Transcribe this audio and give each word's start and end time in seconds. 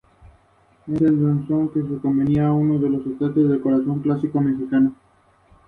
Los 0.87 0.97
frutos 0.99 1.47
son 1.47 1.67
pequeños, 1.69 2.03
amarillos 2.03 2.41
o 2.57 2.59
anaranjados 2.59 2.81
y 3.05 3.09
persisten 3.19 3.63
varios 3.63 3.87
meses 4.03 4.33
en 4.33 4.61
la 4.63 4.69
planta. 4.69 4.91